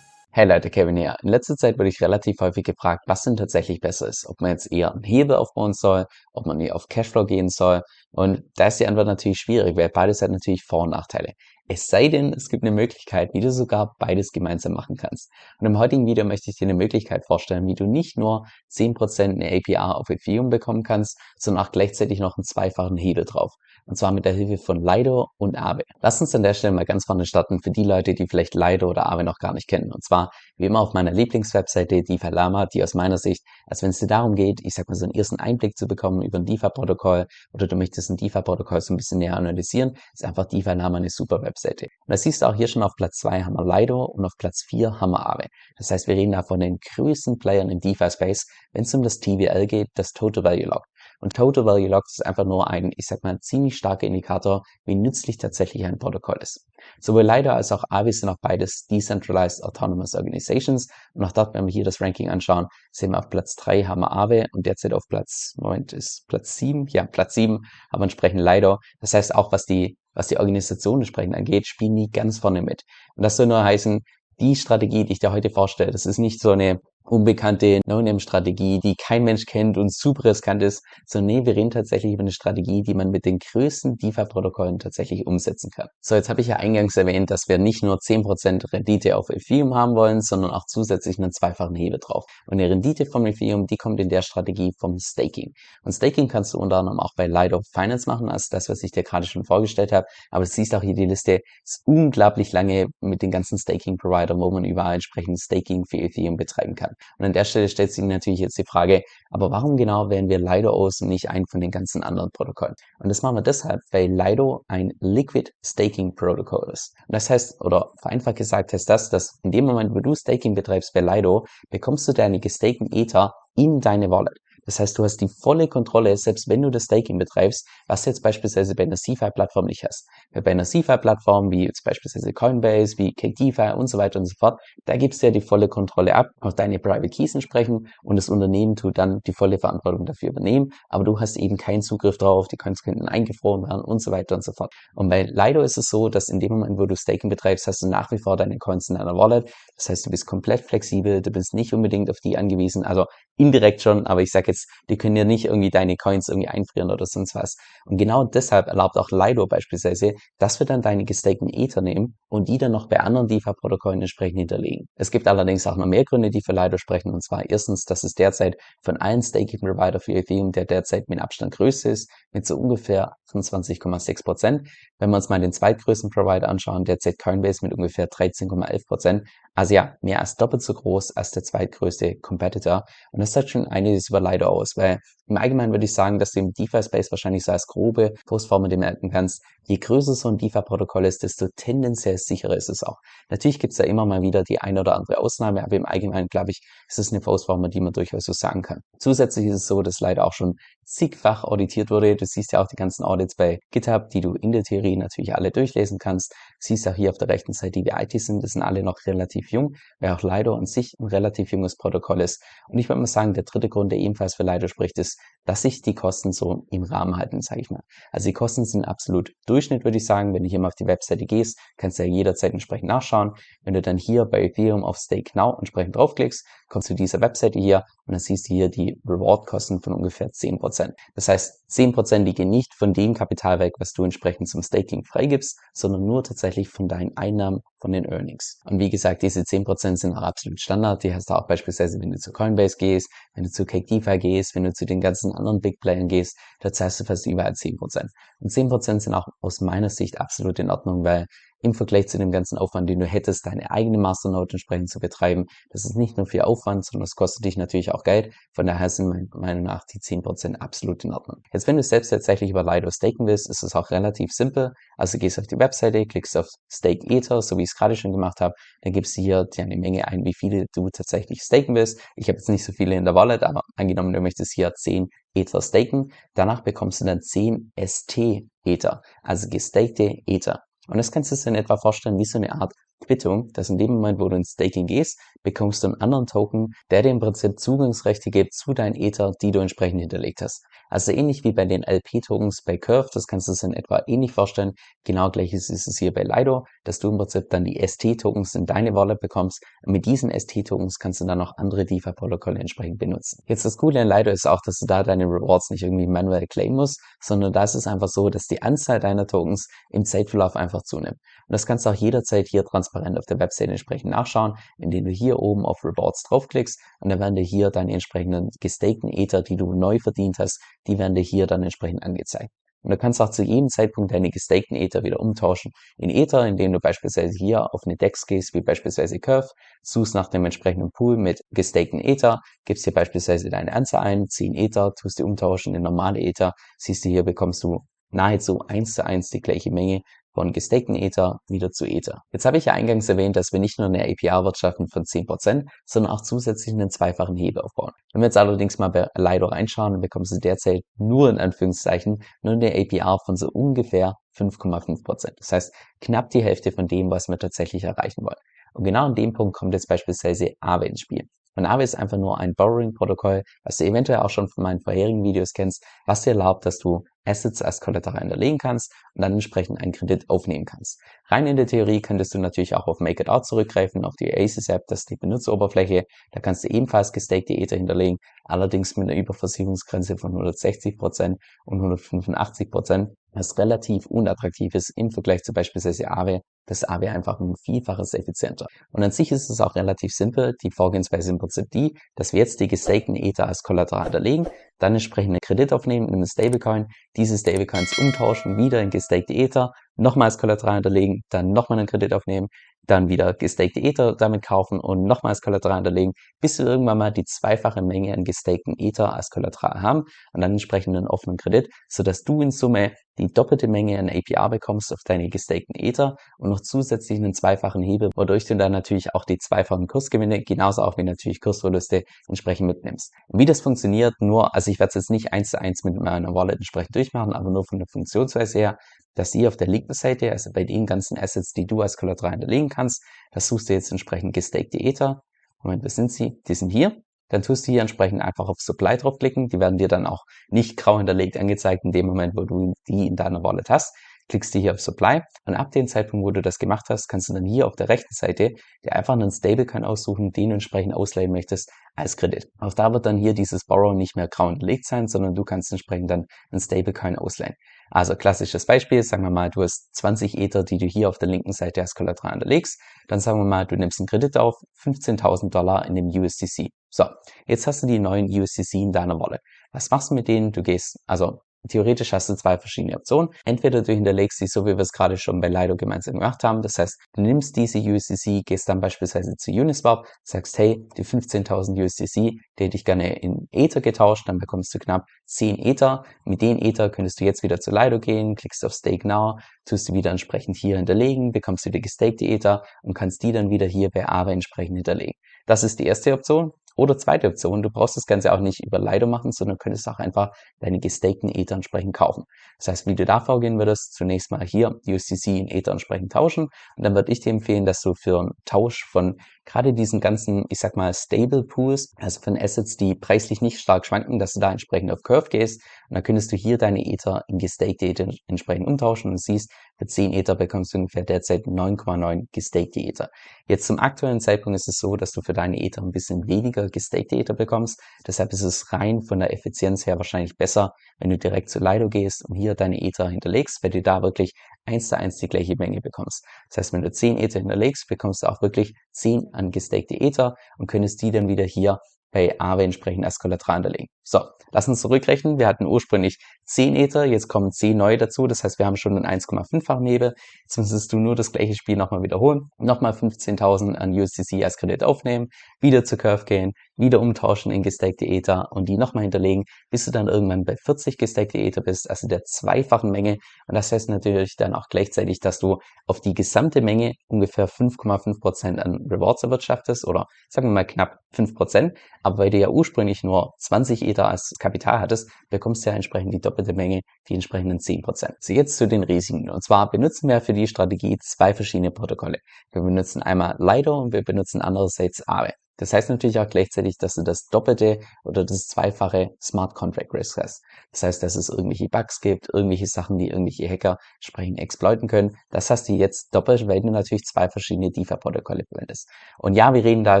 Hey 0.30 0.46
Leute, 0.46 0.70
Kevin 0.70 0.96
hier. 0.96 1.16
In 1.24 1.30
letzter 1.30 1.56
Zeit 1.56 1.76
wurde 1.80 1.88
ich 1.88 2.00
relativ 2.00 2.38
häufig 2.40 2.62
gefragt, 2.62 3.02
was 3.08 3.24
denn 3.24 3.36
tatsächlich 3.36 3.80
besser 3.80 4.06
ist. 4.06 4.26
Ob 4.28 4.40
man 4.40 4.52
jetzt 4.52 4.70
eher 4.70 4.92
einen 4.92 5.02
Hebel 5.02 5.34
aufbauen 5.34 5.72
soll, 5.72 6.06
ob 6.32 6.46
man 6.46 6.60
eher 6.60 6.76
auf 6.76 6.86
Cashflow 6.86 7.26
gehen 7.26 7.48
soll. 7.48 7.82
Und 8.12 8.44
da 8.54 8.68
ist 8.68 8.78
die 8.78 8.86
Antwort 8.86 9.08
natürlich 9.08 9.38
schwierig, 9.38 9.76
weil 9.76 9.88
beides 9.88 10.22
hat 10.22 10.30
natürlich 10.30 10.62
Vor- 10.62 10.84
und 10.84 10.90
Nachteile. 10.90 11.32
Es 11.72 11.86
sei 11.86 12.08
denn, 12.08 12.32
es 12.32 12.48
gibt 12.48 12.64
eine 12.64 12.72
Möglichkeit, 12.72 13.32
wie 13.32 13.38
du 13.38 13.52
sogar 13.52 13.94
beides 14.00 14.32
gemeinsam 14.32 14.72
machen 14.72 14.96
kannst. 14.96 15.30
Und 15.60 15.66
im 15.66 15.78
heutigen 15.78 16.04
Video 16.04 16.24
möchte 16.24 16.50
ich 16.50 16.56
dir 16.56 16.64
eine 16.64 16.74
Möglichkeit 16.74 17.24
vorstellen, 17.24 17.64
wie 17.68 17.76
du 17.76 17.86
nicht 17.86 18.18
nur 18.18 18.44
10% 18.68 19.40
eine 19.40 19.56
APR 19.56 19.94
auf 19.94 20.10
Ethereum 20.10 20.50
bekommen 20.50 20.82
kannst, 20.82 21.20
sondern 21.36 21.64
auch 21.64 21.70
gleichzeitig 21.70 22.18
noch 22.18 22.36
einen 22.36 22.42
zweifachen 22.42 22.96
Hebel 22.96 23.24
drauf 23.24 23.54
und 23.86 23.96
zwar 23.96 24.12
mit 24.12 24.24
der 24.24 24.32
Hilfe 24.32 24.58
von 24.58 24.84
Lido 24.84 25.28
und 25.38 25.56
Aave. 25.56 25.82
Lass 26.02 26.20
uns 26.20 26.34
an 26.34 26.42
der 26.42 26.54
Stelle 26.54 26.74
mal 26.74 26.84
ganz 26.84 27.04
vorne 27.04 27.26
starten 27.26 27.60
für 27.62 27.70
die 27.70 27.84
Leute, 27.84 28.14
die 28.14 28.26
vielleicht 28.28 28.54
Lido 28.54 28.88
oder 28.88 29.06
Aave 29.06 29.24
noch 29.24 29.38
gar 29.38 29.52
nicht 29.52 29.68
kennen. 29.68 29.92
Und 29.92 30.04
zwar 30.04 30.30
wie 30.56 30.66
immer 30.66 30.80
auf 30.80 30.94
meiner 30.94 31.12
Lieblingswebseite 31.12 32.02
DeFi 32.02 32.28
Lama, 32.28 32.66
die 32.66 32.82
aus 32.82 32.94
meiner 32.94 33.18
Sicht, 33.18 33.42
als 33.66 33.82
wenn 33.82 33.90
es 33.90 33.98
dir 33.98 34.06
darum 34.06 34.34
geht, 34.34 34.60
ich 34.62 34.74
sag 34.74 34.88
mal 34.88 34.94
so 34.94 35.04
einen 35.04 35.14
ersten 35.14 35.36
Einblick 35.36 35.76
zu 35.76 35.86
bekommen 35.86 36.22
über 36.22 36.38
ein 36.38 36.44
DeFi-Protokoll 36.44 37.26
oder 37.52 37.66
du 37.66 37.76
möchtest 37.76 38.10
ein 38.10 38.16
DeFi-Protokoll 38.16 38.80
so 38.80 38.94
ein 38.94 38.96
bisschen 38.96 39.18
näher 39.18 39.36
analysieren, 39.36 39.96
ist 40.12 40.24
einfach 40.24 40.46
DeFi 40.46 40.74
Lama 40.74 40.98
eine 40.98 41.10
super 41.10 41.42
Webseite. 41.42 41.86
Und 42.06 42.12
das 42.12 42.22
siehst 42.22 42.42
du 42.42 42.46
auch 42.46 42.54
hier 42.54 42.68
schon 42.68 42.82
auf 42.82 42.92
Platz 42.96 43.18
2 43.18 43.42
haben 43.42 43.54
wir 43.54 43.64
Lido 43.64 44.04
und 44.04 44.24
auf 44.24 44.32
Platz 44.38 44.64
4 44.68 45.00
haben 45.00 45.12
wir 45.12 45.26
Aave. 45.26 45.46
Das 45.76 45.90
heißt, 45.90 46.06
wir 46.06 46.16
reden 46.16 46.32
da 46.32 46.42
von 46.42 46.60
den 46.60 46.78
größten 46.94 47.38
Playern 47.38 47.70
im 47.70 47.80
DeFi-Space, 47.80 48.46
wenn 48.72 48.82
es 48.82 48.94
um 48.94 49.02
das 49.02 49.18
TVL 49.18 49.66
geht, 49.66 49.88
das 49.94 50.12
Total 50.12 50.44
Value 50.44 50.66
Lock. 50.66 50.84
Und 51.20 51.34
Total 51.34 51.64
Value 51.66 51.88
Locked 51.88 52.10
ist 52.10 52.26
einfach 52.26 52.44
nur 52.44 52.68
ein, 52.68 52.92
ich 52.96 53.06
sag 53.06 53.22
mal, 53.22 53.38
ziemlich 53.40 53.76
starker 53.76 54.06
Indikator, 54.06 54.62
wie 54.84 54.94
nützlich 54.94 55.36
tatsächlich 55.36 55.84
ein 55.84 55.98
Protokoll 55.98 56.38
ist. 56.40 56.66
Sowohl 56.98 57.22
LIDA 57.22 57.54
als 57.54 57.72
auch 57.72 57.84
AVI 57.90 58.12
sind 58.12 58.28
auch 58.30 58.38
beides 58.40 58.86
Decentralized 58.86 59.62
Autonomous 59.62 60.14
Organizations. 60.14 60.88
Und 61.12 61.24
auch 61.24 61.32
dort, 61.32 61.54
wenn 61.54 61.66
wir 61.66 61.72
hier 61.72 61.84
das 61.84 62.00
Ranking 62.00 62.30
anschauen, 62.30 62.66
sehen 62.90 63.12
wir 63.12 63.18
auf 63.18 63.28
Platz 63.28 63.54
3 63.56 63.84
haben 63.84 64.00
wir 64.00 64.12
AVE 64.12 64.46
und 64.52 64.64
derzeit 64.64 64.94
auf 64.94 65.06
Platz, 65.08 65.54
Moment, 65.58 65.92
ist 65.92 66.24
Platz 66.26 66.56
7? 66.56 66.86
Ja, 66.88 67.04
Platz 67.04 67.34
7 67.34 67.58
haben 67.92 68.00
wir 68.00 68.04
entsprechend 68.04 68.40
LIDA. 68.40 68.78
Das 69.00 69.12
heißt 69.12 69.34
auch, 69.34 69.52
was 69.52 69.66
die, 69.66 69.98
was 70.14 70.28
die 70.28 70.38
Organisation 70.38 71.00
entsprechend 71.00 71.36
angeht, 71.36 71.66
spielen 71.66 71.96
die 71.96 72.10
ganz 72.10 72.38
vorne 72.38 72.62
mit. 72.62 72.82
Und 73.14 73.24
das 73.24 73.36
soll 73.36 73.46
nur 73.46 73.62
heißen, 73.62 74.00
die 74.40 74.56
Strategie, 74.56 75.04
die 75.04 75.12
ich 75.12 75.18
dir 75.18 75.32
heute 75.32 75.50
vorstelle, 75.50 75.90
das 75.90 76.06
ist 76.06 76.18
nicht 76.18 76.40
so 76.40 76.52
eine 76.52 76.80
unbekannte 77.10 77.80
No-Name-Strategie, 77.86 78.78
die 78.78 78.94
kein 78.94 79.24
Mensch 79.24 79.44
kennt 79.44 79.76
und 79.76 79.92
super 79.92 80.24
riskant 80.24 80.62
ist, 80.62 80.84
sondern 81.06 81.26
nee, 81.26 81.46
wir 81.46 81.56
reden 81.56 81.70
tatsächlich 81.70 82.12
über 82.12 82.22
eine 82.22 82.30
Strategie, 82.30 82.82
die 82.82 82.94
man 82.94 83.10
mit 83.10 83.24
den 83.24 83.38
größten 83.38 83.96
DeFi-Protokollen 83.96 84.78
tatsächlich 84.78 85.26
umsetzen 85.26 85.70
kann. 85.70 85.88
So, 86.00 86.14
jetzt 86.14 86.28
habe 86.28 86.40
ich 86.40 86.46
ja 86.46 86.56
eingangs 86.56 86.96
erwähnt, 86.96 87.30
dass 87.30 87.48
wir 87.48 87.58
nicht 87.58 87.82
nur 87.82 87.96
10% 87.96 88.72
Rendite 88.72 89.16
auf 89.16 89.28
Ethereum 89.28 89.74
haben 89.74 89.96
wollen, 89.96 90.20
sondern 90.20 90.52
auch 90.52 90.66
zusätzlich 90.66 91.18
einen 91.18 91.32
zweifachen 91.32 91.74
Hebel 91.74 91.98
drauf. 92.00 92.24
Und 92.46 92.58
die 92.58 92.64
Rendite 92.64 93.06
vom 93.06 93.26
Ethereum, 93.26 93.66
die 93.66 93.76
kommt 93.76 93.98
in 93.98 94.08
der 94.08 94.22
Strategie 94.22 94.72
vom 94.78 94.98
Staking. 95.00 95.52
Und 95.82 95.92
Staking 95.92 96.28
kannst 96.28 96.54
du 96.54 96.58
unter 96.58 96.76
anderem 96.76 97.00
auch 97.00 97.14
bei 97.16 97.26
Lido 97.26 97.60
Finance 97.72 98.08
machen, 98.08 98.28
als 98.28 98.48
das, 98.48 98.68
was 98.68 98.84
ich 98.84 98.92
dir 98.92 99.02
gerade 99.02 99.26
schon 99.26 99.44
vorgestellt 99.44 99.90
habe. 99.90 100.06
Aber 100.30 100.44
du 100.44 100.50
siehst 100.50 100.74
auch 100.76 100.82
hier 100.82 100.94
die 100.94 101.06
Liste, 101.06 101.40
ist 101.64 101.82
unglaublich 101.86 102.52
lange 102.52 102.86
mit 103.00 103.22
den 103.22 103.32
ganzen 103.32 103.58
Staking-Providern, 103.58 104.38
wo 104.38 104.50
man 104.52 104.64
überall 104.64 104.94
entsprechend 104.94 105.40
Staking 105.40 105.84
für 105.86 105.98
Ethereum 105.98 106.36
betreiben 106.36 106.76
kann. 106.76 106.94
Und 107.18 107.26
an 107.26 107.32
der 107.32 107.44
Stelle 107.44 107.68
stellt 107.68 107.92
sich 107.92 108.04
natürlich 108.04 108.40
jetzt 108.40 108.58
die 108.58 108.64
Frage, 108.64 109.02
aber 109.30 109.50
warum 109.50 109.76
genau 109.76 110.10
wählen 110.10 110.28
wir 110.28 110.38
Lido 110.38 110.70
aus 110.70 111.00
und 111.00 111.08
nicht 111.08 111.30
einen 111.30 111.46
von 111.46 111.60
den 111.60 111.70
ganzen 111.70 112.02
anderen 112.02 112.30
Protokollen? 112.30 112.74
Und 112.98 113.08
das 113.08 113.22
machen 113.22 113.36
wir 113.36 113.42
deshalb, 113.42 113.80
weil 113.90 114.10
Lido 114.10 114.64
ein 114.68 114.92
Liquid 115.00 115.50
Staking 115.64 116.14
Protocol 116.14 116.70
ist. 116.72 116.94
Und 117.08 117.14
das 117.14 117.30
heißt, 117.30 117.60
oder 117.60 117.92
vereinfacht 118.00 118.36
gesagt 118.36 118.72
heißt 118.72 118.88
das, 118.88 119.10
dass 119.10 119.38
in 119.42 119.52
dem 119.52 119.66
Moment, 119.66 119.94
wo 119.94 120.00
du 120.00 120.14
Staking 120.14 120.54
betreibst 120.54 120.92
bei 120.92 121.00
Lido, 121.00 121.46
bekommst 121.70 122.08
du 122.08 122.12
deine 122.12 122.40
gestakten 122.40 122.88
Ether 122.92 123.34
in 123.56 123.80
deine 123.80 124.10
Wallet. 124.10 124.38
Das 124.66 124.80
heißt, 124.80 124.98
du 124.98 125.04
hast 125.04 125.20
die 125.20 125.28
volle 125.28 125.68
Kontrolle, 125.68 126.16
selbst 126.16 126.48
wenn 126.48 126.62
du 126.62 126.70
das 126.70 126.84
Staking 126.84 127.18
betreibst, 127.18 127.66
was 127.86 128.02
du 128.02 128.10
jetzt 128.10 128.22
beispielsweise 128.22 128.74
bei 128.74 128.84
einer 128.84 128.96
CeFi-Plattform 128.96 129.66
nicht 129.66 129.84
hast. 129.84 130.06
Bei 130.32 130.50
einer 130.50 130.64
CeFi-Plattform, 130.64 131.50
wie 131.50 131.64
jetzt 131.64 131.84
beispielsweise 131.84 132.32
Coinbase, 132.32 132.98
wie 132.98 133.12
KDeFi 133.12 133.74
und 133.76 133.88
so 133.88 133.98
weiter 133.98 134.18
und 134.18 134.26
so 134.26 134.34
fort, 134.38 134.60
da 134.84 134.96
gibst 134.96 135.22
du 135.22 135.26
ja 135.26 135.32
die 135.32 135.40
volle 135.40 135.68
Kontrolle 135.68 136.14
ab, 136.14 136.28
auch 136.40 136.52
deine 136.52 136.78
Private 136.78 137.08
Keys 137.08 137.34
entsprechen 137.34 137.88
und 138.02 138.16
das 138.16 138.28
Unternehmen 138.28 138.76
tut 138.76 138.98
dann 138.98 139.20
die 139.26 139.32
volle 139.32 139.58
Verantwortung 139.58 140.06
dafür 140.06 140.30
übernehmen, 140.30 140.72
aber 140.88 141.04
du 141.04 141.20
hast 141.20 141.36
eben 141.36 141.56
keinen 141.56 141.82
Zugriff 141.82 142.18
drauf, 142.18 142.48
die 142.48 142.56
Coins 142.56 142.82
könnten 142.82 143.08
eingefroren 143.08 143.62
werden 143.62 143.82
und 143.82 144.02
so 144.02 144.10
weiter 144.10 144.34
und 144.34 144.44
so 144.44 144.52
fort. 144.52 144.72
Und 144.94 145.08
bei 145.08 145.22
Lido 145.22 145.62
ist 145.62 145.78
es 145.78 145.88
so, 145.88 146.08
dass 146.08 146.28
in 146.28 146.40
dem 146.40 146.52
Moment, 146.52 146.78
wo 146.78 146.86
du 146.86 146.96
Staking 146.96 147.30
betreibst, 147.30 147.66
hast 147.66 147.82
du 147.82 147.88
nach 147.88 148.10
wie 148.10 148.18
vor 148.18 148.36
deine 148.36 148.58
Coins 148.58 148.88
in 148.88 148.96
deiner 148.96 149.16
Wallet. 149.16 149.50
Das 149.76 149.88
heißt, 149.88 150.06
du 150.06 150.10
bist 150.10 150.26
komplett 150.26 150.60
flexibel, 150.60 151.22
du 151.22 151.30
bist 151.30 151.54
nicht 151.54 151.72
unbedingt 151.72 152.10
auf 152.10 152.18
die 152.22 152.36
angewiesen, 152.36 152.84
also 152.84 153.06
indirekt 153.40 153.80
schon, 153.80 154.06
aber 154.06 154.20
ich 154.20 154.30
sage 154.30 154.48
jetzt, 154.48 154.68
die 154.90 154.98
können 154.98 155.16
ja 155.16 155.24
nicht 155.24 155.46
irgendwie 155.46 155.70
deine 155.70 155.96
Coins 155.96 156.28
irgendwie 156.28 156.48
einfrieren 156.48 156.90
oder 156.90 157.06
sonst 157.06 157.34
was. 157.34 157.56
Und 157.86 157.96
genau 157.96 158.24
deshalb 158.24 158.66
erlaubt 158.66 158.98
auch 158.98 159.10
Lido 159.10 159.46
beispielsweise, 159.46 160.12
dass 160.38 160.60
wir 160.60 160.66
dann 160.66 160.82
deine 160.82 161.04
gestakten 161.06 161.48
Ether 161.48 161.80
nehmen 161.80 162.18
und 162.28 162.48
die 162.48 162.58
dann 162.58 162.72
noch 162.72 162.88
bei 162.88 163.00
anderen 163.00 163.28
DeFi-Protokollen 163.28 164.02
entsprechend 164.02 164.40
hinterlegen. 164.40 164.88
Es 164.94 165.10
gibt 165.10 165.26
allerdings 165.26 165.66
auch 165.66 165.76
noch 165.76 165.86
mehr 165.86 166.04
Gründe, 166.04 166.28
die 166.28 166.42
für 166.42 166.52
Lido 166.52 166.76
sprechen. 166.76 167.14
Und 167.14 167.24
zwar 167.24 167.48
erstens, 167.48 167.84
dass 167.84 168.04
es 168.04 168.12
derzeit 168.12 168.56
von 168.82 168.98
allen 168.98 169.22
Staking-Provider 169.22 170.00
für 170.00 170.12
Ethereum 170.12 170.52
der 170.52 170.66
derzeit 170.66 171.08
mit 171.08 171.20
Abstand 171.20 171.54
größte 171.54 171.88
ist, 171.88 172.10
mit 172.32 172.46
so 172.46 172.56
ungefähr 172.56 173.14
25,6 173.32 174.22
Prozent. 174.22 174.68
Wenn 174.98 175.10
wir 175.10 175.16
uns 175.16 175.30
mal 175.30 175.40
den 175.40 175.52
zweitgrößten 175.52 176.10
Provider 176.10 176.48
anschauen, 176.48 176.84
derzeit 176.84 177.18
Coinbase 177.18 177.60
mit 177.62 177.72
ungefähr 177.72 178.06
13,11 178.06 178.86
Prozent. 178.86 179.28
Also 179.54 179.74
ja, 179.74 179.96
mehr 180.00 180.20
als 180.20 180.36
doppelt 180.36 180.62
so 180.62 180.72
groß 180.72 181.16
als 181.16 181.32
der 181.32 181.42
zweitgrößte 181.42 182.16
Competitor. 182.20 182.84
Und 183.12 183.20
das 183.20 183.32
sagt 183.32 183.50
schon 183.50 183.66
einiges 183.66 184.08
über 184.08 184.20
Lido 184.20 184.46
aus, 184.46 184.76
weil 184.76 185.00
im 185.26 185.36
Allgemeinen 185.36 185.72
würde 185.72 185.84
ich 185.84 185.92
sagen, 185.92 186.18
dass 186.18 186.32
du 186.32 186.40
im 186.40 186.52
DeFi-Space 186.52 187.10
wahrscheinlich 187.10 187.44
so 187.44 187.52
als 187.52 187.66
grobe 187.66 188.14
Postformel 188.26 188.76
merken 188.76 189.10
kannst, 189.10 189.42
je 189.64 189.76
größer 189.76 190.14
so 190.14 190.28
ein 190.28 190.38
DeFi-Protokoll 190.38 191.04
ist, 191.04 191.22
desto 191.22 191.46
tendenziell 191.54 192.18
sicherer 192.18 192.56
ist 192.56 192.68
es 192.68 192.82
auch. 192.82 192.96
Natürlich 193.28 193.58
gibt 193.58 193.72
es 193.72 193.78
da 193.78 193.84
immer 193.84 194.06
mal 194.06 194.22
wieder 194.22 194.42
die 194.42 194.60
eine 194.60 194.80
oder 194.80 194.96
andere 194.96 195.18
Ausnahme, 195.18 195.62
aber 195.62 195.76
im 195.76 195.86
Allgemeinen, 195.86 196.28
glaube 196.28 196.50
ich, 196.50 196.60
ist 196.88 196.98
es 196.98 197.12
eine 197.12 197.20
Faustformel, 197.20 197.70
die 197.70 197.80
man 197.80 197.92
durchaus 197.92 198.24
so 198.24 198.32
sagen 198.32 198.62
kann. 198.62 198.80
Zusätzlich 198.98 199.46
ist 199.46 199.54
es 199.54 199.66
so, 199.66 199.82
dass 199.82 200.00
leider 200.00 200.26
auch 200.26 200.32
schon 200.32 200.54
zigfach 200.90 201.44
auditiert 201.44 201.90
wurde. 201.90 202.16
Du 202.16 202.26
siehst 202.26 202.52
ja 202.52 202.60
auch 202.60 202.66
die 202.66 202.76
ganzen 202.76 203.04
Audits 203.04 203.36
bei 203.36 203.60
GitHub, 203.70 204.10
die 204.10 204.20
du 204.20 204.34
in 204.34 204.52
der 204.52 204.64
Theorie 204.64 204.96
natürlich 204.96 205.34
alle 205.34 205.50
durchlesen 205.50 205.98
kannst. 205.98 206.34
Siehst 206.58 206.86
auch 206.88 206.94
hier 206.94 207.10
auf 207.10 207.18
der 207.18 207.28
rechten 207.28 207.52
Seite, 207.52 207.82
die 207.82 207.90
IT 207.90 208.20
sind, 208.20 208.42
das 208.42 208.52
sind 208.52 208.62
alle 208.62 208.82
noch 208.82 208.96
relativ 209.06 209.50
jung, 209.52 209.74
weil 210.00 210.12
auch 210.12 210.22
Lido 210.22 210.54
an 210.54 210.66
sich 210.66 210.94
ein 210.98 211.06
relativ 211.06 211.52
junges 211.52 211.76
Protokoll 211.76 212.20
ist. 212.20 212.42
Und 212.68 212.78
ich 212.78 212.88
würde 212.88 213.00
mal 213.00 213.06
sagen, 213.06 213.34
der 213.34 213.44
dritte 213.44 213.68
Grund, 213.68 213.92
der 213.92 213.98
ebenfalls 214.00 214.34
für 214.34 214.42
Lido 214.42 214.66
spricht, 214.66 214.98
ist, 214.98 215.18
dass 215.44 215.62
sich 215.62 215.80
die 215.80 215.94
Kosten 215.94 216.32
so 216.32 216.64
im 216.70 216.82
Rahmen 216.82 217.16
halten, 217.16 217.40
sage 217.40 217.60
ich 217.60 217.70
mal. 217.70 217.82
Also 218.10 218.26
die 218.28 218.32
Kosten 218.32 218.64
sind 218.64 218.84
absolut 218.84 219.32
Durchschnitt, 219.46 219.84
würde 219.84 219.98
ich 219.98 220.06
sagen. 220.06 220.34
Wenn 220.34 220.42
du 220.42 220.48
hier 220.48 220.58
mal 220.58 220.68
auf 220.68 220.74
die 220.74 220.86
Webseite 220.86 221.24
gehst, 221.24 221.58
kannst 221.76 221.98
du 221.98 222.02
ja 222.02 222.08
jederzeit 222.08 222.52
entsprechend 222.52 222.88
nachschauen. 222.88 223.32
Wenn 223.62 223.74
du 223.74 223.82
dann 223.82 223.96
hier 223.96 224.24
bei 224.24 224.42
Ethereum 224.42 224.84
auf 224.84 224.96
Stake 224.96 225.30
Now 225.34 225.56
entsprechend 225.58 225.96
draufklickst, 225.96 226.44
kommst 226.68 226.88
du 226.88 226.94
zu 226.94 226.96
dieser 226.96 227.20
Webseite 227.20 227.58
hier 227.58 227.84
und 228.06 228.12
dann 228.12 228.18
siehst 228.20 228.48
du 228.48 228.54
hier 228.54 228.68
die 228.68 229.00
Reward-Kosten 229.06 229.80
von 229.80 229.92
ungefähr 229.92 230.30
10%. 230.30 230.79
Das 231.14 231.28
heißt, 231.28 231.70
10% 231.70 232.24
liegen 232.24 232.50
nicht 232.50 232.74
von 232.74 232.92
dem 232.92 233.14
Kapital 233.14 233.58
weg, 233.58 233.74
was 233.78 233.92
du 233.92 234.04
entsprechend 234.04 234.48
zum 234.48 234.62
Staking 234.62 235.04
freigibst, 235.04 235.58
sondern 235.72 236.04
nur 236.04 236.24
tatsächlich 236.24 236.68
von 236.68 236.88
deinen 236.88 237.16
Einnahmen 237.16 237.60
von 237.80 237.92
den 237.92 238.04
Earnings. 238.04 238.60
Und 238.64 238.78
wie 238.78 238.90
gesagt, 238.90 239.22
diese 239.22 239.40
10% 239.40 239.96
sind 239.96 240.16
auch 240.16 240.22
absolut 240.22 240.60
Standard. 240.60 241.02
Die 241.02 241.14
hast 241.14 241.30
du 241.30 241.34
auch 241.34 241.46
beispielsweise, 241.46 241.98
wenn 242.00 242.10
du 242.10 242.18
zu 242.18 242.32
Coinbase 242.32 242.76
gehst, 242.78 243.08
wenn 243.34 243.44
du 243.44 243.50
zu 243.50 243.64
Cake 243.64 243.86
DeFi 243.86 244.18
gehst, 244.18 244.54
wenn 244.54 244.64
du 244.64 244.72
zu 244.72 244.84
den 244.84 245.00
ganzen 245.00 245.32
anderen 245.32 245.60
Big 245.60 245.80
Playern 245.80 246.08
gehst, 246.08 246.36
da 246.60 246.72
zahlst 246.72 247.00
du 247.00 247.04
fast 247.04 247.26
überall 247.26 247.52
10%. 247.52 248.06
Und 248.40 248.50
10% 248.50 249.00
sind 249.00 249.14
auch 249.14 249.28
aus 249.40 249.60
meiner 249.60 249.90
Sicht 249.90 250.20
absolut 250.20 250.58
in 250.58 250.70
Ordnung, 250.70 251.04
weil 251.04 251.26
im 251.62 251.74
Vergleich 251.74 252.08
zu 252.08 252.18
dem 252.18 252.30
ganzen 252.30 252.58
Aufwand, 252.58 252.88
den 252.88 253.00
du 253.00 253.06
hättest, 253.06 253.46
deine 253.46 253.70
eigene 253.70 253.98
Masternode 253.98 254.52
entsprechend 254.52 254.90
zu 254.90 254.98
betreiben. 254.98 255.46
Das 255.70 255.84
ist 255.84 255.96
nicht 255.96 256.16
nur 256.16 256.26
viel 256.26 256.42
Aufwand, 256.42 256.84
sondern 256.84 257.04
es 257.04 257.14
kostet 257.14 257.44
dich 257.44 257.56
natürlich 257.56 257.92
auch 257.92 258.02
Geld. 258.02 258.32
Von 258.54 258.66
daher 258.66 258.88
sind 258.88 259.08
meiner 259.08 259.26
Meinung 259.34 259.64
nach 259.64 259.84
die 259.92 259.98
10% 259.98 260.56
absolut 260.56 261.04
in 261.04 261.12
Ordnung. 261.12 261.42
Jetzt, 261.52 261.66
wenn 261.66 261.76
du 261.76 261.82
selbst 261.82 262.10
tatsächlich 262.10 262.50
über 262.50 262.62
Lido 262.62 262.90
staken 262.90 263.26
willst, 263.26 263.48
ist 263.50 263.62
es 263.62 263.74
auch 263.74 263.90
relativ 263.90 264.30
simpel. 264.32 264.72
Also 264.96 265.18
gehst 265.18 265.38
auf 265.38 265.46
die 265.46 265.58
Webseite, 265.58 266.06
klickst 266.06 266.36
auf 266.36 266.48
Stake 266.70 267.06
Ether, 267.08 267.42
so 267.42 267.58
wie 267.58 267.62
ich 267.62 267.70
es 267.70 267.76
gerade 267.76 267.96
schon 267.96 268.12
gemacht 268.12 268.40
habe. 268.40 268.54
Dann 268.82 268.92
gibst 268.92 269.16
du 269.16 269.22
hier 269.22 269.46
eine 269.58 269.76
Menge 269.76 270.08
ein, 270.08 270.24
wie 270.24 270.34
viele 270.34 270.66
du 270.74 270.88
tatsächlich 270.90 271.42
staken 271.42 271.74
willst. 271.74 272.00
Ich 272.16 272.28
habe 272.28 272.38
jetzt 272.38 272.48
nicht 272.48 272.64
so 272.64 272.72
viele 272.72 272.96
in 272.96 273.04
der 273.04 273.14
Wallet, 273.14 273.42
aber 273.42 273.62
angenommen, 273.76 274.12
du 274.12 274.20
möchtest 274.20 274.52
hier 274.54 274.72
10 274.74 275.08
Ether 275.34 275.62
staken. 275.62 276.12
Danach 276.34 276.62
bekommst 276.62 277.00
du 277.00 277.04
dann 277.04 277.20
10 277.20 277.72
ST 277.78 278.18
Ether, 278.64 279.02
also 279.22 279.48
gestakte 279.48 280.16
Ether. 280.26 280.62
Und 280.90 280.96
das 280.98 281.12
kannst 281.12 281.30
du 281.30 281.36
dir 281.36 281.46
in 281.46 281.54
etwa 281.54 281.76
vorstellen 281.76 282.18
wie 282.18 282.24
so 282.24 282.38
eine 282.38 282.52
Art 282.52 282.72
Quittung, 283.00 283.48
dass 283.52 283.70
in 283.70 283.78
dem 283.78 283.94
Moment, 283.94 284.18
wo 284.18 284.28
du 284.28 284.36
ins 284.36 284.50
Staking 284.50 284.86
gehst, 284.86 285.18
bekommst 285.42 285.82
du 285.82 285.86
einen 285.86 286.00
anderen 286.00 286.26
Token, 286.26 286.72
der 286.90 287.02
dir 287.02 287.10
im 287.10 287.20
Prinzip 287.20 287.58
Zugangsrechte 287.60 288.30
gibt 288.30 288.52
zu 288.54 288.74
deinen 288.74 288.96
Ether, 288.96 289.32
die 289.40 289.52
du 289.52 289.60
entsprechend 289.60 290.00
hinterlegt 290.00 290.42
hast. 290.42 290.64
Also 290.90 291.12
ähnlich 291.12 291.44
wie 291.44 291.52
bei 291.52 291.64
den 291.64 291.84
LP-Tokens 291.84 292.62
bei 292.64 292.76
Curve, 292.76 293.08
das 293.14 293.26
kannst 293.26 293.46
du 293.46 293.52
dir 293.52 293.66
in 293.68 293.72
etwa 293.74 294.02
ähnlich 294.06 294.32
vorstellen. 294.32 294.72
Genau 295.04 295.30
gleiches 295.30 295.70
ist 295.70 295.86
es 295.86 295.98
hier 295.98 296.12
bei 296.12 296.24
Lido, 296.24 296.66
dass 296.84 296.98
du 296.98 297.10
im 297.10 297.18
Prinzip 297.18 297.48
dann 297.50 297.64
die 297.64 297.80
ST-Tokens 297.80 298.56
in 298.56 298.66
deine 298.66 298.94
Wallet 298.94 299.20
bekommst. 299.20 299.64
Mit 299.86 300.04
diesen 300.04 300.30
ST-Tokens 300.30 300.98
kannst 300.98 301.20
du 301.20 301.26
dann 301.26 301.40
auch 301.40 301.52
andere 301.56 301.86
DeFi-Protokolle 301.86 302.58
entsprechend 302.58 302.98
benutzen. 302.98 303.42
Jetzt 303.46 303.64
das 303.64 303.76
Coole 303.76 304.00
an 304.00 304.08
Lido 304.08 304.30
ist 304.30 304.46
auch, 304.46 304.60
dass 304.64 304.78
du 304.78 304.86
da 304.86 305.04
deine 305.04 305.24
Rewards 305.24 305.70
nicht 305.70 305.84
irgendwie 305.84 306.08
manuell 306.08 306.46
claimen 306.48 306.76
musst, 306.76 307.00
sondern 307.22 307.52
da 307.52 307.62
ist 307.62 307.76
es 307.76 307.86
einfach 307.86 308.08
so, 308.08 308.28
dass 308.28 308.46
die 308.46 308.60
Anzahl 308.60 308.98
deiner 308.98 309.26
Tokens 309.26 309.68
im 309.90 310.04
Zeitverlauf 310.04 310.56
einfach 310.56 310.82
zunimmt. 310.82 311.18
Und 311.50 311.52
das 311.52 311.66
kannst 311.66 311.86
du 311.86 311.90
auch 311.90 311.94
jederzeit 311.94 312.48
hier 312.48 312.64
transparent 312.64 313.16
auf 313.16 313.26
der 313.26 313.38
Website 313.38 313.70
entsprechend 313.70 314.10
nachschauen, 314.10 314.54
indem 314.78 315.04
du 315.04 315.10
hier 315.10 315.38
oben 315.38 315.64
auf 315.64 315.84
Rewards 315.84 316.24
draufklickst 316.24 316.80
und 317.00 317.10
dann 317.10 317.20
werden 317.20 317.36
dir 317.36 317.44
hier 317.44 317.70
deine 317.70 317.92
entsprechenden 317.92 318.50
gestakten 318.60 319.10
Ether, 319.10 319.42
die 319.42 319.56
du 319.56 319.72
neu 319.72 319.98
verdient 319.98 320.38
hast, 320.38 320.60
die 320.86 320.98
werden 320.98 321.14
dir 321.14 321.22
hier 321.22 321.46
dann 321.46 321.62
entsprechend 321.62 322.02
angezeigt. 322.02 322.50
Und 322.82 322.90
du 322.90 322.96
kannst 322.96 323.20
auch 323.20 323.30
zu 323.30 323.42
jedem 323.42 323.68
Zeitpunkt 323.68 324.12
deine 324.12 324.30
gestakten 324.30 324.74
Ether 324.74 325.02
wieder 325.02 325.20
umtauschen 325.20 325.72
in 325.98 326.08
Ether, 326.08 326.46
indem 326.46 326.72
du 326.72 326.80
beispielsweise 326.80 327.36
hier 327.36 327.74
auf 327.74 327.82
eine 327.84 327.96
DEX 327.96 328.26
gehst, 328.26 328.54
wie 328.54 328.62
beispielsweise 328.62 329.18
Curve, 329.18 329.48
suchst 329.82 330.14
nach 330.14 330.28
dem 330.28 330.44
entsprechenden 330.46 330.90
Pool 330.90 331.18
mit 331.18 331.42
gestakten 331.50 332.00
Ether, 332.00 332.40
gibst 332.64 332.84
hier 332.84 332.94
beispielsweise 332.94 333.50
deine 333.50 333.72
Anzahl 333.74 334.02
ein, 334.02 334.28
10 334.28 334.54
Ether, 334.54 334.94
tust 334.94 335.18
die 335.18 335.24
umtauschen 335.24 335.74
in 335.74 335.82
normale 335.82 336.20
Ether, 336.20 336.54
siehst 336.78 337.04
du 337.04 337.10
hier 337.10 337.22
bekommst 337.22 337.62
du 337.64 337.80
nahezu 338.12 338.60
eins 338.66 338.94
zu 338.94 339.04
eins 339.04 339.28
die 339.28 339.40
gleiche 339.40 339.70
Menge 339.70 340.00
von 340.32 340.52
gestakten 340.52 340.94
Ether 340.94 341.38
wieder 341.48 341.70
zu 341.70 341.86
Ether. 341.86 342.22
Jetzt 342.32 342.44
habe 342.44 342.56
ich 342.56 342.66
ja 342.66 342.72
eingangs 342.72 343.08
erwähnt, 343.08 343.36
dass 343.36 343.52
wir 343.52 343.60
nicht 343.60 343.78
nur 343.78 343.88
eine 343.88 344.04
APR 344.04 344.44
wirtschaften 344.44 344.88
von 344.88 345.04
10%, 345.04 345.64
sondern 345.84 346.12
auch 346.12 346.22
zusätzlich 346.22 346.74
einen 346.74 346.90
zweifachen 346.90 347.36
Hebel 347.36 347.62
aufbauen. 347.62 347.92
Wenn 348.12 348.22
wir 348.22 348.26
jetzt 348.26 348.36
allerdings 348.36 348.78
mal 348.78 348.88
bei 348.88 349.08
Lido 349.16 349.46
reinschauen, 349.46 349.92
dann 349.92 350.00
bekommst 350.00 350.32
du 350.32 350.38
derzeit 350.38 350.82
nur 350.96 351.30
in 351.30 351.38
Anführungszeichen 351.38 352.22
nur 352.42 352.54
eine 352.54 352.74
APR 352.74 353.18
von 353.24 353.36
so 353.36 353.48
ungefähr 353.48 354.14
5,5%. 354.36 355.32
Das 355.36 355.52
heißt, 355.52 355.74
knapp 356.00 356.30
die 356.30 356.42
Hälfte 356.42 356.72
von 356.72 356.86
dem, 356.86 357.10
was 357.10 357.28
wir 357.28 357.38
tatsächlich 357.38 357.84
erreichen 357.84 358.24
wollen. 358.24 358.38
Und 358.72 358.84
genau 358.84 359.06
an 359.06 359.14
dem 359.14 359.32
Punkt 359.32 359.56
kommt 359.56 359.74
jetzt 359.74 359.88
beispielsweise 359.88 360.52
Aave 360.60 360.86
ins 360.86 361.00
Spiel. 361.00 361.26
Und 361.56 361.66
Aave 361.66 361.82
ist 361.82 361.96
einfach 361.96 362.16
nur 362.16 362.38
ein 362.38 362.54
Borrowing-Protokoll, 362.54 363.42
was 363.64 363.76
du 363.76 363.84
eventuell 363.84 364.20
auch 364.20 364.30
schon 364.30 364.48
von 364.48 364.62
meinen 364.62 364.80
vorherigen 364.80 365.22
Videos 365.24 365.52
kennst, 365.52 365.84
was 366.06 366.22
dir 366.22 366.30
erlaubt, 366.30 366.64
dass 366.64 366.78
du 366.78 367.02
Assets 367.24 367.62
als 367.62 367.80
Kollateral 367.80 368.20
hinterlegen 368.20 368.58
kannst 368.58 368.92
und 369.14 369.22
dann 369.22 369.32
entsprechend 369.32 369.80
einen 369.80 369.92
Kredit 369.92 370.28
aufnehmen 370.28 370.64
kannst. 370.64 371.00
Rein 371.28 371.46
in 371.46 371.56
der 371.56 371.66
Theorie 371.66 372.00
könntest 372.00 372.34
du 372.34 372.38
natürlich 372.38 372.74
auch 372.74 372.86
auf 372.86 373.00
Make 373.00 373.22
It 373.22 373.28
Out 373.28 373.46
zurückgreifen, 373.46 374.04
auf 374.04 374.14
die 374.18 374.32
Aces 374.34 374.68
App, 374.68 374.82
das 374.88 375.00
ist 375.00 375.10
die 375.10 375.16
Benutzeroberfläche. 375.16 376.04
Da 376.32 376.40
kannst 376.40 376.64
du 376.64 376.68
ebenfalls 376.68 377.12
gestakte 377.12 377.54
Ether 377.54 377.76
hinterlegen, 377.76 378.18
allerdings 378.44 378.96
mit 378.96 379.08
einer 379.08 379.18
Überversicherungsgrenze 379.18 380.16
von 380.16 380.32
160% 380.32 381.36
und 381.64 381.80
185%, 381.80 383.08
was 383.32 383.58
relativ 383.58 384.06
unattraktiv 384.06 384.74
ist 384.74 384.92
im 384.96 385.10
Vergleich 385.10 385.42
zu 385.42 385.52
beispielsweise 385.52 386.10
Aave. 386.10 386.40
Das 386.66 386.84
Aave 386.84 387.10
einfach 387.10 387.40
ein 387.40 387.54
Vielfaches 387.64 388.14
effizienter. 388.14 388.66
Und 388.92 389.02
an 389.02 389.10
sich 389.10 389.32
ist 389.32 389.50
es 389.50 389.60
auch 389.60 389.74
relativ 389.74 390.12
simpel. 390.12 390.54
Die 390.62 390.70
Vorgehensweise 390.70 391.30
im 391.30 391.38
Prinzip 391.38 391.70
die, 391.70 391.96
dass 392.14 392.32
wir 392.32 392.40
jetzt 392.40 392.60
die 392.60 392.68
gestakten 392.68 393.16
Ether 393.16 393.46
als 393.46 393.62
Kollateral 393.62 394.04
hinterlegen, 394.04 394.46
dann 394.80 394.94
entsprechend 394.94 395.30
einen 395.30 395.40
Kredit 395.40 395.72
aufnehmen 395.72 396.08
in 396.08 396.14
einen 396.14 396.26
Stablecoin, 396.26 396.88
diese 397.16 397.38
Stablecoins 397.38 397.92
umtauschen, 397.92 398.56
wieder 398.56 398.82
in 398.82 398.90
gestakte 398.90 399.32
Ether, 399.34 399.72
nochmals 399.96 400.38
Kollateral 400.38 400.74
hinterlegen, 400.74 401.22
dann 401.30 401.52
nochmal 401.52 401.78
einen 401.78 401.86
Kredit 401.86 402.12
aufnehmen, 402.12 402.48
dann 402.86 403.08
wieder 403.08 403.34
gestakte 403.34 403.80
Ether 403.80 404.16
damit 404.16 404.42
kaufen 404.42 404.80
und 404.80 405.04
nochmals 405.04 405.40
Kollateral 405.40 405.76
hinterlegen, 405.76 406.12
bis 406.40 406.58
wir 406.58 406.66
irgendwann 406.66 406.98
mal 406.98 407.12
die 407.12 407.24
zweifache 407.24 407.82
Menge 407.82 408.14
an 408.14 408.24
gestakten 408.24 408.74
Ether 408.78 409.14
als 409.14 409.30
Kollateral 409.30 409.80
haben 409.82 410.04
und 410.32 410.40
dann 410.40 410.52
entsprechend 410.52 410.96
einen 410.96 411.06
offenen 411.06 411.36
Kredit, 411.36 411.68
sodass 411.88 412.22
du 412.22 412.42
in 412.42 412.50
Summe 412.50 412.92
die 413.18 413.32
doppelte 413.32 413.68
Menge 413.68 413.98
an 413.98 414.08
APR 414.08 414.48
bekommst 414.48 414.92
auf 414.92 415.00
deine 415.04 415.28
gestakten 415.28 415.74
Ether 415.74 416.16
und 416.38 416.50
noch 416.50 416.60
zusätzlich 416.60 417.18
einen 417.18 417.34
zweifachen 417.34 417.82
Hebel, 417.82 418.10
wodurch 418.14 418.44
du 418.46 418.56
dann 418.56 418.72
natürlich 418.72 419.14
auch 419.14 419.24
die 419.24 419.38
zweifachen 419.38 419.86
Kursgewinne, 419.86 420.42
genauso 420.42 420.82
auch 420.82 420.96
wie 420.96 421.02
natürlich 421.02 421.40
Kursverluste 421.40 422.04
entsprechend 422.28 422.66
mitnimmst. 422.66 423.12
Und 423.28 423.40
wie 423.40 423.44
das 423.44 423.60
funktioniert, 423.60 424.14
nur, 424.20 424.54
also 424.54 424.70
ich 424.70 424.78
werde 424.78 424.90
es 424.90 424.94
jetzt 424.94 425.10
nicht 425.10 425.32
eins 425.32 425.50
zu 425.50 425.60
eins 425.60 425.84
mit 425.84 425.96
meiner 425.96 426.34
Wallet 426.34 426.56
entsprechend 426.56 426.94
durchmachen, 426.94 427.32
aber 427.32 427.50
nur 427.50 427.64
von 427.64 427.78
der 427.78 427.88
Funktionsweise 427.88 428.58
her, 428.58 428.78
dass 429.14 429.34
ihr 429.34 429.48
auf 429.48 429.56
der 429.56 429.66
linken 429.66 429.92
Seite, 429.92 430.30
also 430.30 430.50
bei 430.52 430.64
den 430.64 430.86
ganzen 430.86 431.18
Assets, 431.18 431.52
die 431.52 431.66
du 431.66 431.80
als 431.80 431.96
Kollateral 431.96 432.32
hinterlegen 432.32 432.68
kannst, 432.68 433.02
das 433.32 433.48
suchst 433.48 433.68
du 433.68 433.72
jetzt 433.72 433.90
entsprechend 433.90 434.34
gestakte 434.34 434.78
Ether. 434.78 435.22
Moment, 435.62 435.84
was 435.84 435.96
sind 435.96 436.12
sie? 436.12 436.40
Die 436.48 436.54
sind 436.54 436.70
hier. 436.70 437.02
Dann 437.30 437.42
tust 437.42 437.66
du 437.66 437.72
hier 437.72 437.80
entsprechend 437.80 438.20
einfach 438.20 438.48
auf 438.48 438.58
Supply 438.60 438.96
draufklicken. 438.96 439.48
Die 439.48 439.58
werden 439.58 439.78
dir 439.78 439.88
dann 439.88 440.06
auch 440.06 440.24
nicht 440.48 440.76
grau 440.76 440.98
hinterlegt 440.98 441.36
angezeigt 441.36 441.84
in 441.84 441.92
dem 441.92 442.06
Moment, 442.06 442.36
wo 442.36 442.44
du 442.44 442.74
die 442.88 443.06
in 443.06 443.16
deiner 443.16 443.42
Wallet 443.42 443.70
hast. 443.70 443.96
Klickst 444.30 444.54
du 444.54 444.60
hier 444.60 444.74
auf 444.74 444.80
Supply 444.80 445.22
und 445.44 445.54
ab 445.56 445.72
dem 445.72 445.88
Zeitpunkt, 445.88 446.24
wo 446.24 446.30
du 446.30 446.40
das 446.40 446.58
gemacht 446.58 446.86
hast, 446.88 447.08
kannst 447.08 447.28
du 447.28 447.32
dann 447.32 447.44
hier 447.44 447.66
auf 447.66 447.74
der 447.74 447.88
rechten 447.88 448.14
Seite 448.14 448.52
dir 448.84 448.92
einfach 448.94 449.14
einen 449.14 449.32
Stablecoin 449.32 449.82
aussuchen, 449.82 450.30
den 450.30 450.50
du 450.50 450.54
entsprechend 450.54 450.94
ausleihen 450.94 451.32
möchtest 451.32 451.72
als 451.96 452.16
Kredit. 452.16 452.46
Auch 452.60 452.72
da 452.72 452.92
wird 452.92 453.06
dann 453.06 453.16
hier 453.16 453.34
dieses 453.34 453.64
Borrow 453.64 453.92
nicht 453.92 454.14
mehr 454.14 454.28
grau 454.28 454.50
hinterlegt 454.50 454.86
sein, 454.86 455.08
sondern 455.08 455.34
du 455.34 455.42
kannst 455.42 455.72
entsprechend 455.72 456.12
dann 456.12 456.26
einen 456.52 456.60
Stablecoin 456.60 457.18
ausleihen. 457.18 457.54
Also 457.90 458.14
klassisches 458.14 458.66
Beispiel, 458.66 459.02
sagen 459.02 459.24
wir 459.24 459.30
mal, 459.30 459.50
du 459.50 459.64
hast 459.64 459.92
20 459.96 460.38
Ether, 460.38 460.62
die 460.62 460.78
du 460.78 460.86
hier 460.86 461.08
auf 461.08 461.18
der 461.18 461.28
linken 461.28 461.52
Seite 461.52 461.80
als 461.80 461.94
Kollateral 461.94 462.34
hinterlegst. 462.34 462.80
Dann 463.08 463.18
sagen 463.18 463.40
wir 463.40 463.44
mal, 463.44 463.66
du 463.66 463.74
nimmst 463.74 463.98
einen 463.98 464.06
Kredit 464.06 464.36
auf 464.36 464.54
15.000 464.80 465.50
Dollar 465.50 465.86
in 465.86 465.96
dem 465.96 466.06
USDC. 466.06 466.68
So, 466.90 467.04
jetzt 467.46 467.66
hast 467.66 467.82
du 467.82 467.86
die 467.86 467.98
neuen 467.98 468.26
USDC 468.26 468.74
in 468.74 468.92
deiner 468.92 469.18
Wallet. 469.18 469.40
Was 469.72 469.90
machst 469.90 470.10
du 470.10 470.14
mit 470.14 470.28
denen? 470.28 470.52
Du 470.52 470.62
gehst, 470.62 470.98
also 471.06 471.40
Theoretisch 471.68 472.12
hast 472.14 472.30
du 472.30 472.34
zwei 472.36 472.56
verschiedene 472.58 472.96
Optionen. 472.96 473.28
Entweder 473.44 473.82
du 473.82 473.92
hinterlegst 473.92 474.38
sie, 474.38 474.46
so 474.46 474.64
wie 474.64 474.76
wir 474.76 474.78
es 474.78 474.92
gerade 474.92 475.18
schon 475.18 475.40
bei 475.40 475.48
Lido 475.48 475.76
gemeinsam 475.76 476.14
gemacht 476.14 476.42
haben. 476.42 476.62
Das 476.62 476.78
heißt, 476.78 476.98
du 477.14 477.20
nimmst 477.20 477.54
diese 477.54 477.78
USDC, 477.78 478.46
gehst 478.46 478.68
dann 478.68 478.80
beispielsweise 478.80 479.36
zu 479.36 479.50
Uniswap, 479.50 480.06
sagst, 480.24 480.56
hey, 480.58 480.88
die 480.96 481.04
15.000 481.04 481.82
USDC, 481.82 482.14
die 482.58 482.64
hätte 482.64 482.76
ich 482.76 482.84
gerne 482.84 483.14
in 483.18 483.46
Ether 483.52 483.82
getauscht, 483.82 484.26
dann 484.26 484.38
bekommst 484.38 484.72
du 484.74 484.78
knapp 484.78 485.04
10 485.26 485.58
Ether. 485.58 486.04
Mit 486.24 486.40
den 486.40 486.58
Ether 486.58 486.88
könntest 486.88 487.20
du 487.20 487.24
jetzt 487.24 487.42
wieder 487.42 487.60
zu 487.60 487.70
Lido 487.70 488.00
gehen, 488.00 488.36
klickst 488.36 488.64
auf 488.64 488.72
Stake 488.72 489.06
Now, 489.06 489.38
tust 489.66 489.88
du 489.90 489.92
wieder 489.92 490.10
entsprechend 490.10 490.56
hier 490.56 490.78
hinterlegen, 490.78 491.30
bekommst 491.30 491.66
wieder 491.66 491.80
gestakte 491.80 492.24
Ether 492.24 492.62
und 492.82 492.94
kannst 492.94 493.22
die 493.22 493.32
dann 493.32 493.50
wieder 493.50 493.66
hier 493.66 493.90
bei 493.90 494.08
Aave 494.08 494.32
entsprechend 494.32 494.76
hinterlegen. 494.76 495.14
Das 495.46 495.62
ist 495.62 495.78
die 495.78 495.86
erste 495.86 496.12
Option. 496.14 496.52
Oder 496.80 496.96
zweite 496.96 497.26
Option, 497.26 497.62
du 497.62 497.68
brauchst 497.68 497.98
das 497.98 498.06
Ganze 498.06 498.32
auch 498.32 498.40
nicht 498.40 498.64
über 498.64 498.78
Lido 498.78 499.06
machen, 499.06 499.32
sondern 499.32 499.58
könntest 499.58 499.86
auch 499.86 499.98
einfach 499.98 500.30
deine 500.60 500.80
gestakten 500.80 501.28
Ether 501.28 501.56
entsprechend 501.56 501.92
kaufen. 501.92 502.24
Das 502.56 502.68
heißt, 502.68 502.86
wie 502.86 502.94
du 502.94 503.04
da 503.04 503.20
vorgehen 503.20 503.58
würdest, 503.58 503.92
zunächst 503.92 504.30
mal 504.30 504.46
hier 504.46 504.76
USDC 504.88 505.26
in 505.26 505.48
Ether 505.48 505.72
entsprechend 505.72 506.10
tauschen 506.10 506.44
und 506.76 506.82
dann 506.82 506.94
würde 506.94 507.12
ich 507.12 507.20
dir 507.20 507.28
empfehlen, 507.28 507.66
dass 507.66 507.82
du 507.82 507.92
für 507.92 508.20
einen 508.20 508.30
Tausch 508.46 508.86
von 508.90 509.16
gerade 509.44 509.74
diesen 509.74 510.00
ganzen, 510.00 510.46
ich 510.48 510.58
sag 510.58 510.74
mal, 510.74 510.94
Stable 510.94 511.44
Pools, 511.44 511.92
also 511.96 512.18
von 512.20 512.38
Assets, 512.38 512.78
die 512.78 512.94
preislich 512.94 513.42
nicht 513.42 513.58
stark 513.58 513.84
schwanken, 513.84 514.18
dass 514.18 514.32
du 514.32 514.40
da 514.40 514.50
entsprechend 514.50 514.90
auf 514.90 515.02
Curve 515.02 515.28
gehst 515.28 515.60
und 515.90 515.96
dann 515.96 516.02
könntest 516.02 516.32
du 516.32 516.36
hier 516.36 516.56
deine 516.56 516.86
Ether 516.86 517.24
in 517.28 517.36
gestakte 517.36 517.88
Ether 517.88 518.08
entsprechend 518.26 518.66
umtauschen 518.66 519.10
und 519.10 519.20
siehst, 519.20 519.52
für 519.80 519.86
10 519.86 520.12
Ether 520.12 520.34
bekommst 520.34 520.74
du 520.74 520.78
ungefähr 520.78 521.04
derzeit 521.04 521.46
9,9 521.46 522.26
gestakte 522.32 522.80
Ether. 522.80 523.08
Jetzt 523.48 523.66
zum 523.66 523.78
aktuellen 523.78 524.20
Zeitpunkt 524.20 524.58
ist 524.58 524.68
es 524.68 524.76
so, 524.76 524.94
dass 524.94 525.10
du 525.12 525.22
für 525.22 525.32
deine 525.32 525.58
Ether 525.58 525.80
ein 525.80 525.90
bisschen 525.90 526.28
weniger 526.28 526.68
gestakte 526.68 527.16
Ether 527.16 527.32
bekommst. 527.32 527.80
Deshalb 528.06 528.30
ist 528.34 528.42
es 528.42 528.74
rein 528.74 529.00
von 529.00 529.20
der 529.20 529.32
Effizienz 529.32 529.86
her 529.86 529.96
wahrscheinlich 529.96 530.36
besser, 530.36 530.74
wenn 530.98 531.08
du 531.08 531.16
direkt 531.16 531.48
zu 531.48 531.60
Lido 531.60 531.88
gehst 531.88 532.28
und 532.28 532.36
hier 532.36 532.54
deine 532.54 532.82
Ether 532.82 533.08
hinterlegst, 533.08 533.62
weil 533.62 533.70
du 533.70 533.80
da 533.80 534.02
wirklich 534.02 534.34
eins 534.66 534.90
zu 534.90 534.98
eins 534.98 535.16
die 535.16 535.28
gleiche 535.28 535.56
Menge 535.56 535.80
bekommst. 535.80 536.26
Das 536.50 536.58
heißt, 536.58 536.72
wenn 536.74 536.82
du 536.82 536.90
10 536.90 537.16
Ether 537.16 537.38
hinterlegst, 537.38 537.88
bekommst 537.88 538.22
du 538.22 538.26
auch 538.26 538.42
wirklich 538.42 538.74
10 538.92 539.32
an 539.32 539.50
gestakte 539.50 539.98
Ether 539.98 540.34
und 540.58 540.66
könntest 540.66 541.00
die 541.00 541.10
dann 541.10 541.26
wieder 541.26 541.44
hier 541.44 541.78
bei 542.12 542.38
Aave 542.38 542.64
entsprechend 542.64 543.06
als 543.06 543.18
Kollateral 543.18 543.56
hinterlegen. 543.56 543.88
So, 544.12 544.24
lass 544.50 544.66
uns 544.66 544.80
zurückrechnen. 544.80 545.38
Wir 545.38 545.46
hatten 545.46 545.66
ursprünglich 545.66 546.18
10 546.46 546.74
Ether, 546.74 547.04
jetzt 547.04 547.28
kommen 547.28 547.52
10 547.52 547.76
neue 547.76 547.96
dazu. 547.96 548.26
Das 548.26 548.42
heißt, 548.42 548.58
wir 548.58 548.66
haben 548.66 548.74
schon 548.74 548.96
einen 548.96 549.06
1,5-fachen 549.06 549.86
Hebel. 549.86 550.14
Jetzt 550.42 550.58
müsstest 550.58 550.92
du 550.92 550.98
nur 550.98 551.14
das 551.14 551.30
gleiche 551.30 551.54
Spiel 551.54 551.76
nochmal 551.76 552.02
wiederholen. 552.02 552.50
Nochmal 552.58 552.90
15.000 552.90 553.76
an 553.76 553.92
USDC 553.92 554.42
als 554.42 554.56
Kredit 554.56 554.82
aufnehmen, 554.82 555.28
wieder 555.60 555.84
zur 555.84 555.98
Curve 555.98 556.24
gehen, 556.24 556.54
wieder 556.76 556.98
umtauschen 556.98 557.52
in 557.52 557.62
gestakte 557.62 558.04
Ether 558.04 558.48
und 558.50 558.68
die 558.68 558.78
nochmal 558.78 559.02
hinterlegen, 559.02 559.44
bis 559.70 559.84
du 559.84 559.92
dann 559.92 560.08
irgendwann 560.08 560.42
bei 560.42 560.56
40 560.56 560.98
gestakte 560.98 561.38
Ether 561.38 561.60
bist, 561.60 561.88
also 561.88 562.08
der 562.08 562.24
zweifachen 562.24 562.90
Menge. 562.90 563.18
Und 563.46 563.54
das 563.54 563.70
heißt 563.70 563.90
natürlich 563.90 564.34
dann 564.34 564.54
auch 564.54 564.66
gleichzeitig, 564.70 565.20
dass 565.20 565.38
du 565.38 565.58
auf 565.86 566.00
die 566.00 566.14
gesamte 566.14 566.62
Menge 566.62 566.94
ungefähr 567.06 567.48
5,5% 567.48 568.58
an 568.58 568.88
Rewards 568.90 569.22
erwirtschaftest 569.22 569.86
oder 569.86 570.06
sagen 570.28 570.48
wir 570.48 570.52
mal 570.52 570.64
knapp 570.64 570.98
5%. 571.14 571.76
Aber 572.02 572.18
weil 572.18 572.30
du 572.30 572.38
ja 572.38 572.48
ursprünglich 572.48 573.04
nur 573.04 573.34
20 573.38 573.82
Ether 573.82 573.99
Ether 574.00 574.08
als 574.08 574.34
Kapital 574.38 574.80
hattest, 574.80 575.10
bekommst 575.28 575.64
du 575.64 575.70
ja 575.70 575.76
entsprechend 575.76 576.14
die 576.14 576.20
doppelte 576.20 576.52
Menge, 576.52 576.80
die 577.08 577.14
entsprechenden 577.14 577.58
10%. 577.58 578.14
So 578.20 578.32
jetzt 578.32 578.56
zu 578.56 578.66
den 578.66 578.82
Risiken. 578.82 579.30
Und 579.30 579.44
zwar 579.44 579.70
benutzen 579.70 580.08
wir 580.08 580.20
für 580.20 580.32
die 580.32 580.46
Strategie 580.46 580.96
zwei 581.02 581.34
verschiedene 581.34 581.70
Protokolle. 581.70 582.18
Wir 582.52 582.62
benutzen 582.62 583.02
einmal 583.02 583.36
Lido 583.38 583.78
und 583.78 583.92
wir 583.92 584.02
benutzen 584.02 584.40
andererseits 584.40 585.06
Aave. 585.06 585.32
Das 585.60 585.74
heißt 585.74 585.90
natürlich 585.90 586.18
auch 586.18 586.26
gleichzeitig, 586.26 586.78
dass 586.78 586.94
du 586.94 587.02
das 587.02 587.26
doppelte 587.26 587.80
oder 588.02 588.24
das 588.24 588.46
zweifache 588.46 589.10
Smart 589.20 589.54
Contract 589.54 589.92
Risk 589.92 590.16
hast. 590.16 590.42
Das 590.72 590.84
heißt, 590.84 591.02
dass 591.02 591.16
es 591.16 591.28
irgendwelche 591.28 591.68
Bugs 591.68 592.00
gibt, 592.00 592.28
irgendwelche 592.32 592.66
Sachen, 592.66 592.96
die 592.96 593.08
irgendwelche 593.08 593.46
Hacker 593.46 593.76
entsprechend 593.96 594.38
exploiten 594.38 594.88
können. 594.88 595.18
Das 595.28 595.50
hast 595.50 595.68
du 595.68 595.74
jetzt 595.74 596.14
doppelt, 596.14 596.48
weil 596.48 596.62
du 596.62 596.70
natürlich 596.70 597.02
zwei 597.02 597.28
verschiedene 597.28 597.70
DeFi-Protokolle 597.70 598.44
verwendest. 598.48 598.88
Und 599.18 599.34
ja, 599.34 599.52
wir 599.52 599.62
reden 599.62 599.84
da 599.84 600.00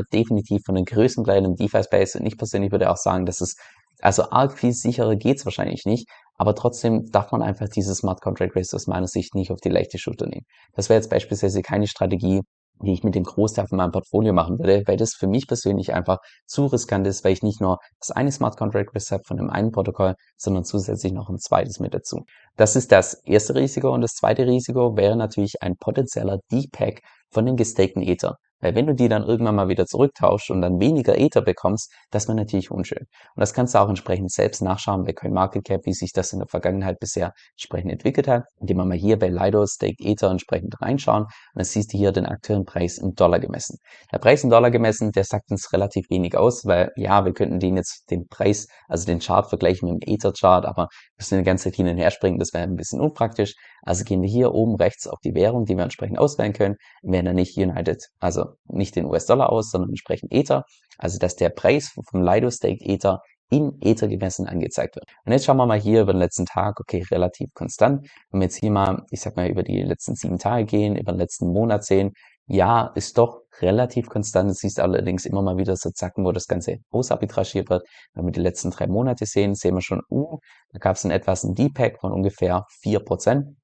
definitiv 0.00 0.62
von 0.64 0.76
den 0.76 0.86
größten 0.86 1.24
Playern 1.24 1.44
im 1.44 1.56
DeFi-Space 1.56 2.14
und 2.14 2.24
ich 2.24 2.38
persönlich 2.38 2.72
würde 2.72 2.90
auch 2.90 2.96
sagen, 2.96 3.26
dass 3.26 3.42
es 3.42 3.56
also 4.02 4.30
arg 4.30 4.58
viel 4.58 4.72
sicherer 4.72 5.16
geht's 5.16 5.44
wahrscheinlich 5.44 5.84
nicht, 5.84 6.08
aber 6.36 6.54
trotzdem 6.54 7.10
darf 7.10 7.32
man 7.32 7.42
einfach 7.42 7.68
dieses 7.68 7.98
Smart 7.98 8.20
Contract 8.20 8.56
Risk 8.56 8.74
aus 8.74 8.86
meiner 8.86 9.08
Sicht 9.08 9.34
nicht 9.34 9.50
auf 9.50 9.60
die 9.60 9.68
leichte 9.68 9.98
Schulter 9.98 10.26
nehmen. 10.26 10.46
Das 10.74 10.88
wäre 10.88 10.98
jetzt 10.98 11.10
beispielsweise 11.10 11.62
keine 11.62 11.86
Strategie, 11.86 12.40
die 12.82 12.92
ich 12.92 13.04
mit 13.04 13.14
dem 13.14 13.24
Großteil 13.24 13.66
von 13.66 13.76
meinem 13.76 13.92
Portfolio 13.92 14.32
machen 14.32 14.58
würde, 14.58 14.82
weil 14.86 14.96
das 14.96 15.14
für 15.14 15.26
mich 15.26 15.46
persönlich 15.46 15.92
einfach 15.92 16.18
zu 16.46 16.66
riskant 16.66 17.06
ist, 17.06 17.24
weil 17.24 17.32
ich 17.32 17.42
nicht 17.42 17.60
nur 17.60 17.78
das 18.00 18.10
eine 18.10 18.32
Smart 18.32 18.56
Contract 18.56 18.94
Risk 18.94 19.12
habe 19.12 19.22
von 19.26 19.36
dem 19.36 19.50
einen 19.50 19.70
Protokoll, 19.70 20.14
sondern 20.36 20.64
zusätzlich 20.64 21.12
noch 21.12 21.28
ein 21.28 21.38
zweites 21.38 21.78
mit 21.78 21.94
dazu. 21.94 22.24
Das 22.56 22.76
ist 22.76 22.90
das 22.92 23.14
erste 23.24 23.54
Risiko 23.54 23.92
und 23.92 24.00
das 24.00 24.14
zweite 24.14 24.46
Risiko 24.46 24.96
wäre 24.96 25.16
natürlich 25.16 25.56
ein 25.60 25.76
potenzieller 25.76 26.38
Depack 26.50 27.00
von 27.30 27.46
den 27.46 27.56
gestakten 27.56 28.02
Ether. 28.02 28.36
Weil 28.60 28.74
wenn 28.74 28.86
du 28.86 28.94
die 28.94 29.08
dann 29.08 29.24
irgendwann 29.24 29.54
mal 29.54 29.68
wieder 29.68 29.86
zurücktauschst 29.86 30.50
und 30.50 30.60
dann 30.60 30.80
weniger 30.80 31.18
Ether 31.18 31.42
bekommst, 31.42 31.92
das 32.10 32.28
wäre 32.28 32.36
natürlich 32.36 32.70
unschön. 32.70 33.06
Und 33.34 33.40
das 33.40 33.54
kannst 33.54 33.74
du 33.74 33.78
auch 33.78 33.88
entsprechend 33.88 34.30
selbst 34.32 34.62
nachschauen 34.62 35.04
bei 35.04 35.12
CoinMarketCap, 35.12 35.84
wie 35.84 35.92
sich 35.92 36.12
das 36.12 36.32
in 36.32 36.40
der 36.40 36.48
Vergangenheit 36.48 36.98
bisher 36.98 37.32
entsprechend 37.52 37.92
entwickelt 37.92 38.28
hat, 38.28 38.44
indem 38.60 38.78
wir 38.78 38.84
mal 38.84 38.96
hier 38.96 39.18
bei 39.18 39.28
Lido 39.28 39.66
Stake 39.66 39.96
Ether 39.98 40.30
entsprechend 40.30 40.80
reinschauen 40.80 41.22
und 41.22 41.30
dann 41.54 41.64
siehst 41.64 41.92
du 41.92 41.98
hier 41.98 42.12
den 42.12 42.26
aktuellen 42.26 42.64
Preis 42.64 42.98
in 42.98 43.14
Dollar 43.14 43.40
gemessen. 43.40 43.78
Der 44.12 44.18
Preis 44.18 44.44
in 44.44 44.50
Dollar 44.50 44.70
gemessen, 44.70 45.12
der 45.12 45.24
sagt 45.24 45.50
uns 45.50 45.72
relativ 45.72 46.10
wenig 46.10 46.36
aus, 46.36 46.64
weil 46.64 46.90
ja, 46.96 47.24
wir 47.24 47.32
könnten 47.32 47.58
den 47.58 47.76
jetzt 47.76 48.10
den 48.10 48.26
Preis, 48.28 48.66
also 48.88 49.06
den 49.06 49.20
Chart 49.20 49.48
vergleichen 49.48 49.90
mit 49.90 50.02
dem 50.02 50.14
Ether 50.14 50.32
Chart, 50.32 50.64
aber 50.66 50.88
müssen 51.16 51.34
eine 51.34 51.44
ganze 51.44 51.64
Zeit 51.64 51.76
hin 51.76 51.88
und 51.88 51.96
her 51.96 52.10
springen, 52.10 52.38
das 52.38 52.52
wäre 52.52 52.64
ein 52.64 52.76
bisschen 52.76 53.00
unpraktisch. 53.00 53.54
Also 53.82 54.04
gehen 54.04 54.22
wir 54.22 54.28
hier 54.28 54.52
oben 54.52 54.76
rechts 54.76 55.06
auf 55.06 55.18
die 55.24 55.34
Währung, 55.34 55.64
die 55.64 55.76
wir 55.76 55.84
entsprechend 55.84 56.18
auswählen 56.18 56.52
können, 56.52 56.76
wählen 57.02 57.24
dann 57.24 57.36
nicht 57.36 57.56
United, 57.56 58.08
also 58.18 58.49
nicht 58.66 58.96
den 58.96 59.06
US-Dollar 59.06 59.50
aus, 59.50 59.70
sondern 59.70 59.90
entsprechend 59.90 60.32
Ether. 60.32 60.64
Also 60.98 61.18
dass 61.18 61.36
der 61.36 61.50
Preis 61.50 61.92
vom 62.08 62.22
Lido 62.22 62.50
Stake 62.50 62.84
Ether 62.84 63.20
in 63.50 63.78
Ether 63.80 64.08
gemessen 64.08 64.46
angezeigt 64.46 64.96
wird. 64.96 65.06
Und 65.24 65.32
jetzt 65.32 65.44
schauen 65.44 65.56
wir 65.56 65.66
mal 65.66 65.80
hier 65.80 66.02
über 66.02 66.12
den 66.12 66.20
letzten 66.20 66.46
Tag, 66.46 66.78
okay, 66.80 67.04
relativ 67.10 67.52
konstant. 67.52 68.08
Wenn 68.30 68.40
wir 68.40 68.44
jetzt 68.46 68.56
hier 68.56 68.70
mal, 68.70 69.04
ich 69.10 69.20
sag 69.20 69.36
mal, 69.36 69.48
über 69.48 69.62
die 69.62 69.82
letzten 69.82 70.14
sieben 70.14 70.38
Tage 70.38 70.64
gehen, 70.64 70.96
über 70.96 71.12
den 71.12 71.18
letzten 71.18 71.52
Monat 71.52 71.84
sehen, 71.84 72.12
ja, 72.46 72.90
ist 72.94 73.18
doch 73.18 73.42
relativ 73.60 74.08
konstant. 74.08 74.50
Es 74.50 74.58
siehst 74.58 74.80
allerdings 74.80 75.24
immer 75.24 75.42
mal 75.42 75.56
wieder 75.56 75.76
so 75.76 75.90
Zacken, 75.90 76.24
wo 76.24 76.32
das 76.32 76.46
Ganze 76.46 76.78
ausarbitragiert 76.90 77.70
wird. 77.70 77.84
Wenn 78.14 78.24
wir 78.24 78.32
die 78.32 78.40
letzten 78.40 78.70
drei 78.70 78.86
Monate 78.86 79.26
sehen, 79.26 79.54
sehen 79.54 79.74
wir 79.74 79.82
schon, 79.82 80.02
uh, 80.10 80.38
da 80.72 80.78
gab 80.78 80.96
es 80.96 81.04
in 81.04 81.10
etwas 81.10 81.44
ein 81.44 81.54
Depack 81.54 82.00
von 82.00 82.12
ungefähr 82.12 82.64
vier 82.80 83.00
Prozent. 83.00 83.56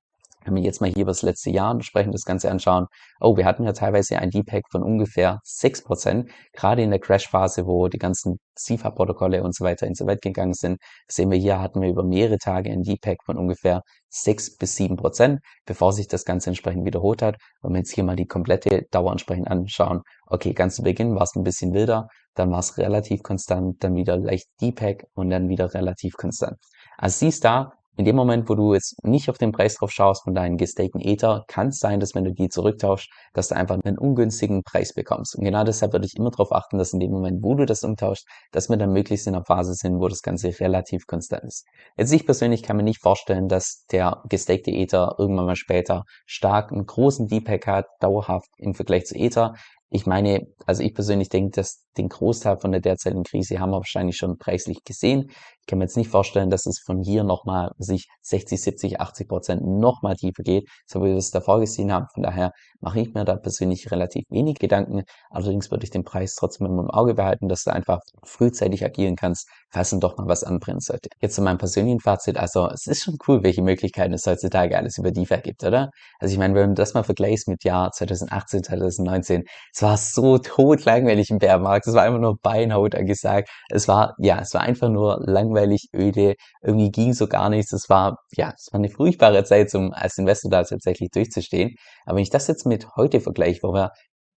Wenn 0.46 0.54
wir 0.54 0.62
jetzt 0.62 0.80
mal 0.80 0.88
hier 0.88 1.02
über 1.02 1.10
das 1.10 1.22
letzte 1.22 1.50
Jahr 1.50 1.72
entsprechend 1.72 2.14
das 2.14 2.24
Ganze 2.24 2.50
anschauen, 2.50 2.86
oh, 3.20 3.36
wir 3.36 3.44
hatten 3.44 3.64
ja 3.64 3.72
teilweise 3.72 4.18
ein 4.18 4.30
Depack 4.30 4.62
von 4.70 4.82
ungefähr 4.82 5.40
6%, 5.44 6.30
gerade 6.52 6.82
in 6.82 6.90
der 6.90 7.00
Crash-Phase, 7.00 7.66
wo 7.66 7.88
die 7.88 7.98
ganzen 7.98 8.38
CIFA-Protokolle 8.56 9.42
und 9.42 9.54
so 9.54 9.64
weiter 9.64 9.86
ins 9.86 10.00
Welt 10.06 10.22
gegangen 10.22 10.54
sind, 10.54 10.78
sehen 11.08 11.30
wir 11.30 11.38
hier, 11.38 11.60
hatten 11.60 11.82
wir 11.82 11.88
über 11.88 12.04
mehrere 12.04 12.38
Tage 12.38 12.70
ein 12.70 12.82
Depack 12.82 13.18
von 13.24 13.36
ungefähr 13.36 13.82
6 14.10 14.56
bis 14.56 14.76
7 14.76 14.96
Prozent, 14.96 15.40
bevor 15.66 15.92
sich 15.92 16.06
das 16.06 16.24
Ganze 16.24 16.50
entsprechend 16.50 16.84
wiederholt 16.84 17.22
hat. 17.22 17.36
Wenn 17.60 17.72
wir 17.72 17.78
jetzt 17.78 17.92
hier 17.92 18.04
mal 18.04 18.16
die 18.16 18.26
komplette 18.26 18.86
Dauer 18.92 19.10
entsprechend 19.10 19.48
anschauen, 19.48 20.02
okay, 20.26 20.52
ganz 20.52 20.76
zu 20.76 20.82
Beginn 20.82 21.14
war 21.16 21.22
es 21.22 21.34
ein 21.34 21.42
bisschen 21.42 21.74
wilder, 21.74 22.08
dann 22.34 22.50
war 22.50 22.60
es 22.60 22.78
relativ 22.78 23.22
konstant, 23.22 23.82
dann 23.82 23.94
wieder 23.96 24.16
leicht 24.16 24.46
Depack 24.60 25.06
und 25.14 25.30
dann 25.30 25.48
wieder 25.48 25.74
relativ 25.74 26.14
konstant. 26.16 26.56
Also 26.98 27.18
siehst 27.26 27.44
da, 27.44 27.72
in 27.96 28.04
dem 28.04 28.16
Moment, 28.16 28.48
wo 28.48 28.54
du 28.54 28.74
jetzt 28.74 29.02
nicht 29.04 29.30
auf 29.30 29.38
den 29.38 29.52
Preis 29.52 29.76
drauf 29.76 29.90
schaust 29.90 30.24
von 30.24 30.34
deinen 30.34 30.58
gestakten 30.58 31.00
Ether, 31.00 31.44
kann 31.48 31.68
es 31.68 31.78
sein, 31.78 31.98
dass 31.98 32.14
wenn 32.14 32.24
du 32.24 32.32
die 32.32 32.48
zurücktauschst, 32.48 33.10
dass 33.32 33.48
du 33.48 33.56
einfach 33.56 33.78
einen 33.82 33.98
ungünstigen 33.98 34.62
Preis 34.62 34.92
bekommst. 34.92 35.36
Und 35.36 35.44
genau 35.44 35.64
deshalb 35.64 35.92
würde 35.92 36.06
ich 36.06 36.16
immer 36.16 36.30
darauf 36.30 36.52
achten, 36.52 36.78
dass 36.78 36.92
in 36.92 37.00
dem 37.00 37.10
Moment, 37.10 37.42
wo 37.42 37.54
du 37.54 37.64
das 37.64 37.82
umtauschst, 37.82 38.26
dass 38.52 38.68
wir 38.68 38.76
dann 38.76 38.92
möglichst 38.92 39.26
in 39.26 39.34
einer 39.34 39.44
Phase 39.44 39.74
sind, 39.74 39.98
wo 40.00 40.08
das 40.08 40.22
Ganze 40.22 40.48
relativ 40.60 41.06
konstant 41.06 41.44
ist. 41.44 41.66
Jetzt 41.96 42.12
ich 42.12 42.26
persönlich 42.26 42.62
kann 42.62 42.76
mir 42.76 42.82
nicht 42.82 43.00
vorstellen, 43.00 43.48
dass 43.48 43.86
der 43.90 44.22
gestakte 44.28 44.70
Ether 44.70 45.14
irgendwann 45.18 45.46
mal 45.46 45.56
später 45.56 46.04
stark 46.26 46.72
einen 46.72 46.86
großen 46.86 47.28
Depack 47.28 47.66
hat, 47.66 47.86
dauerhaft 48.00 48.50
im 48.58 48.74
Vergleich 48.74 49.06
zu 49.06 49.14
Ether. 49.14 49.54
Ich 49.88 50.04
meine, 50.04 50.46
also 50.66 50.82
ich 50.82 50.94
persönlich 50.94 51.28
denke, 51.28 51.52
dass 51.52 51.84
den 51.96 52.08
Großteil 52.08 52.58
von 52.58 52.72
der 52.72 52.80
derzeitigen 52.80 53.22
Krise 53.22 53.60
haben 53.60 53.70
wir 53.70 53.78
wahrscheinlich 53.78 54.16
schon 54.16 54.36
preislich 54.36 54.82
gesehen. 54.84 55.30
Ich 55.60 55.66
kann 55.66 55.78
mir 55.78 55.84
jetzt 55.84 55.96
nicht 55.96 56.10
vorstellen, 56.10 56.50
dass 56.50 56.66
es 56.66 56.78
von 56.78 57.02
hier 57.02 57.24
nochmal 57.24 57.72
sich 57.78 58.08
60, 58.22 58.60
70, 58.60 59.00
80 59.00 59.28
Prozent 59.28 59.62
nochmal 59.64 60.14
tiefer 60.14 60.42
geht, 60.42 60.68
so 60.86 61.00
wie 61.00 61.08
wir 61.08 61.16
es 61.16 61.30
davor 61.30 61.60
gesehen 61.60 61.92
haben. 61.92 62.06
Von 62.14 62.22
daher 62.22 62.52
mache 62.80 63.00
ich 63.00 63.14
mir 63.14 63.24
da 63.24 63.36
persönlich 63.36 63.90
relativ 63.90 64.24
wenig 64.28 64.58
Gedanken. 64.58 65.02
Allerdings 65.30 65.70
würde 65.70 65.84
ich 65.84 65.90
den 65.90 66.04
Preis 66.04 66.34
trotzdem 66.34 66.66
im 66.66 66.90
Auge 66.90 67.14
behalten, 67.14 67.48
dass 67.48 67.64
du 67.64 67.72
einfach 67.72 68.00
frühzeitig 68.24 68.84
agieren 68.84 69.16
kannst, 69.16 69.48
falls 69.70 69.90
dann 69.90 70.00
doch 70.00 70.16
mal 70.18 70.28
was 70.28 70.44
anbrennen 70.44 70.80
sollte. 70.80 71.08
Jetzt 71.20 71.34
zu 71.34 71.42
meinem 71.42 71.58
persönlichen 71.58 72.00
Fazit. 72.00 72.38
Also 72.38 72.68
es 72.70 72.86
ist 72.86 73.02
schon 73.02 73.16
cool, 73.26 73.42
welche 73.42 73.62
Möglichkeiten 73.62 74.14
es 74.14 74.26
heutzutage 74.26 74.76
alles 74.76 74.98
über 74.98 75.10
DeFi 75.10 75.38
gibt, 75.42 75.64
oder? 75.64 75.90
Also 76.20 76.32
ich 76.32 76.38
meine, 76.38 76.54
wenn 76.54 76.70
du 76.70 76.74
das 76.74 76.94
mal 76.94 77.02
vergleichst 77.02 77.48
mit 77.48 77.64
Jahr 77.64 77.90
2018, 77.90 78.62
2019, 78.64 79.44
es 79.76 79.82
war 79.82 79.98
so 79.98 80.38
totlangweilig 80.38 81.28
im 81.28 81.38
Bärmarkt. 81.38 81.86
Es 81.86 81.92
war 81.92 82.04
einfach 82.04 82.18
nur 82.18 82.38
Beinhaut 82.40 82.94
angesagt. 82.94 83.50
Es 83.68 83.86
war, 83.88 84.14
ja, 84.18 84.40
es 84.40 84.54
war 84.54 84.62
einfach 84.62 84.88
nur 84.88 85.20
langweilig, 85.20 85.88
öde. 85.94 86.34
Irgendwie 86.62 86.90
ging 86.90 87.12
so 87.12 87.26
gar 87.26 87.50
nichts. 87.50 87.74
Es 87.74 87.90
war, 87.90 88.16
ja, 88.32 88.54
es 88.56 88.68
war 88.72 88.80
eine 88.80 88.88
furchtbare 88.88 89.44
Zeit, 89.44 89.74
um 89.74 89.92
als 89.92 90.16
Investor 90.16 90.50
da 90.50 90.62
tatsächlich 90.64 91.10
durchzustehen. 91.10 91.74
Aber 92.06 92.16
wenn 92.16 92.22
ich 92.22 92.30
das 92.30 92.46
jetzt 92.46 92.64
mit 92.64 92.86
heute 92.96 93.20
vergleiche, 93.20 93.60
wo 93.64 93.74
wir 93.74 93.90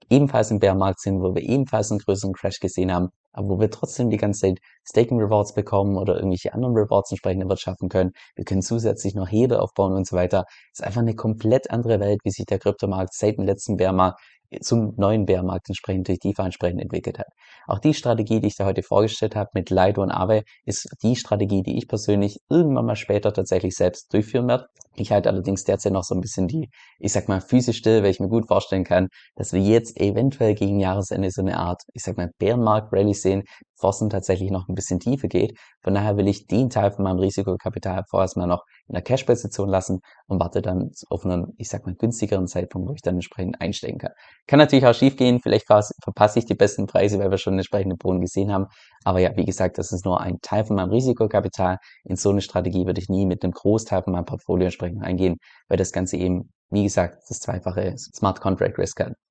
ebenfalls 0.09 0.51
im 0.51 0.59
Bärmarkt 0.59 0.99
sind, 0.99 1.21
wo 1.21 1.33
wir 1.33 1.41
ebenfalls 1.41 1.89
einen 1.89 1.99
größeren 1.99 2.33
Crash 2.33 2.59
gesehen 2.59 2.91
haben, 2.93 3.07
aber 3.31 3.47
wo 3.47 3.59
wir 3.61 3.69
trotzdem 3.69 4.09
die 4.09 4.17
ganze 4.17 4.41
Zeit 4.41 4.59
Staking 4.83 5.19
Rewards 5.19 5.53
bekommen 5.53 5.97
oder 5.97 6.15
irgendwelche 6.15 6.53
anderen 6.53 6.75
Rewards 6.75 7.11
entsprechend 7.11 7.43
erwirtschaften 7.43 7.87
können. 7.87 8.11
Wir 8.35 8.43
können 8.43 8.61
zusätzlich 8.61 9.15
noch 9.15 9.29
Hebel 9.29 9.57
aufbauen 9.57 9.93
und 9.93 10.05
so 10.05 10.17
weiter. 10.17 10.43
ist 10.73 10.83
einfach 10.83 11.01
eine 11.01 11.15
komplett 11.15 11.71
andere 11.71 12.01
Welt, 12.01 12.19
wie 12.23 12.31
sich 12.31 12.45
der 12.45 12.59
Kryptomarkt 12.59 13.13
seit 13.13 13.37
dem 13.37 13.45
letzten 13.45 13.77
Bärmarkt 13.77 14.19
zum 14.61 14.93
neuen 14.97 15.25
Bärmarkt 15.25 15.69
entsprechend 15.69 16.07
durch 16.07 16.19
DeFi 16.19 16.41
entsprechend 16.41 16.81
entwickelt 16.81 17.19
hat. 17.19 17.27
Auch 17.67 17.79
die 17.79 17.93
Strategie, 17.93 18.39
die 18.39 18.47
ich 18.47 18.55
da 18.55 18.65
heute 18.65 18.83
vorgestellt 18.83 19.35
habe 19.35 19.49
mit 19.53 19.69
Lido 19.69 20.01
und 20.01 20.11
Aave, 20.11 20.43
ist 20.65 20.89
die 21.03 21.15
Strategie, 21.15 21.61
die 21.61 21.77
ich 21.77 21.87
persönlich 21.87 22.39
irgendwann 22.49 22.85
mal 22.85 22.95
später 22.95 23.31
tatsächlich 23.33 23.75
selbst 23.75 24.13
durchführen 24.13 24.47
werde. 24.47 24.67
Ich 24.95 25.11
halte 25.11 25.29
allerdings 25.29 25.63
derzeit 25.63 25.93
noch 25.93 26.03
so 26.03 26.15
ein 26.15 26.21
bisschen 26.21 26.47
die, 26.47 26.69
ich 26.99 27.13
sag 27.13 27.29
mal, 27.29 27.41
physisch 27.41 27.77
still, 27.77 28.03
weil 28.03 28.09
ich 28.11 28.19
mir 28.19 28.27
gut 28.27 28.47
vorstellen 28.47 28.83
kann, 28.83 29.07
dass 29.35 29.53
wir 29.53 29.61
jetzt 29.61 29.99
eventuell 29.99 30.55
gegen 30.55 30.79
Jahresende 30.79 31.31
so 31.31 31.41
eine 31.41 31.57
Art, 31.57 31.83
ich 31.93 32.03
sag 32.03 32.17
mal, 32.17 32.31
Bärenmarkt-Rally 32.39 33.13
sehen, 33.13 33.43
dann 33.79 34.09
tatsächlich 34.09 34.51
noch 34.51 34.67
ein 34.67 34.75
bisschen 34.75 34.99
tiefer 34.99 35.27
geht. 35.27 35.57
Von 35.81 35.93
daher 35.93 36.17
will 36.17 36.27
ich 36.27 36.47
den 36.47 36.69
Teil 36.69 36.91
von 36.91 37.03
meinem 37.03 37.19
Risikokapital 37.19 38.03
vorerst 38.09 38.37
mal 38.37 38.47
noch 38.47 38.63
in 38.87 38.93
der 38.93 39.01
Cash-Position 39.01 39.69
lassen 39.69 39.99
und 40.27 40.39
warte 40.39 40.61
dann 40.61 40.91
auf 41.09 41.25
einen, 41.25 41.53
ich 41.57 41.69
sag 41.69 41.85
mal, 41.85 41.95
günstigeren 41.95 42.47
Zeitpunkt, 42.47 42.89
wo 42.89 42.93
ich 42.93 43.01
dann 43.01 43.15
entsprechend 43.15 43.59
einsteigen 43.61 43.99
kann. 43.99 44.11
Kann 44.47 44.59
natürlich 44.59 44.85
auch 44.85 44.93
schief 44.93 45.15
gehen, 45.15 45.39
vielleicht 45.41 45.65
verpasse 45.67 46.39
ich 46.39 46.45
die 46.45 46.55
besten 46.55 46.87
Preise, 46.87 47.19
weil 47.19 47.31
wir 47.31 47.37
schon 47.37 47.53
entsprechende 47.53 47.95
Boden 47.95 48.21
gesehen 48.21 48.51
haben. 48.51 48.67
Aber 49.03 49.19
ja, 49.19 49.35
wie 49.35 49.45
gesagt, 49.45 49.77
das 49.77 49.91
ist 49.91 50.05
nur 50.05 50.21
ein 50.21 50.39
Teil 50.41 50.65
von 50.65 50.75
meinem 50.75 50.91
Risikokapital. 50.91 51.77
In 52.03 52.15
so 52.15 52.29
eine 52.29 52.41
Strategie 52.41 52.85
würde 52.85 53.01
ich 53.01 53.09
nie 53.09 53.25
mit 53.25 53.43
einem 53.43 53.53
Großteil 53.53 54.03
von 54.03 54.13
meinem 54.13 54.25
Portfolio 54.25 54.65
entsprechend 54.65 55.03
eingehen, 55.03 55.37
weil 55.67 55.77
das 55.77 55.91
Ganze 55.91 56.17
eben 56.17 56.49
wie 56.71 56.83
gesagt, 56.83 57.23
das 57.29 57.39
zweifache 57.39 57.95
Smart 57.97 58.41
Contract 58.41 58.77
Risk 58.77 58.99
hat. 58.99 59.13